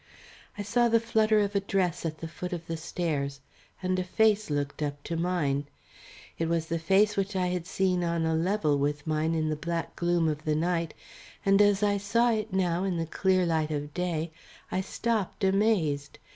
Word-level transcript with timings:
I 0.57 0.63
saw 0.63 0.89
the 0.89 0.99
flutter 0.99 1.39
of 1.41 1.55
a 1.55 1.59
dress 1.59 2.07
at 2.07 2.17
the 2.21 2.27
foot 2.27 2.53
of 2.53 2.65
the 2.65 2.75
stairs, 2.75 3.39
and 3.83 3.99
a 3.99 4.03
face 4.03 4.49
looked 4.49 4.81
up 4.81 5.03
to 5.03 5.15
mine. 5.15 5.67
It 6.39 6.49
was 6.49 6.65
the 6.65 6.79
face 6.79 7.15
which 7.15 7.35
I 7.35 7.45
had 7.49 7.67
seen 7.67 8.03
on 8.03 8.25
a 8.25 8.33
level 8.33 8.79
with 8.79 9.05
mine 9.05 9.35
in 9.35 9.49
the 9.49 9.55
black 9.55 9.95
gloom 9.95 10.27
of 10.27 10.43
the 10.43 10.55
night, 10.55 10.95
and 11.45 11.61
as 11.61 11.83
I 11.83 11.97
saw 11.97 12.31
it 12.31 12.51
now 12.51 12.83
in 12.83 12.97
the 12.97 13.05
clear 13.05 13.45
light 13.45 13.69
of 13.69 13.93
day, 13.93 14.31
I 14.71 14.81
stopped 14.81 15.43
amazed. 15.43 16.17